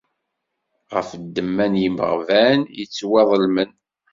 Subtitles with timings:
[0.95, 3.71] Ɣef ddemma n yimeɣban yettwaḍelmen.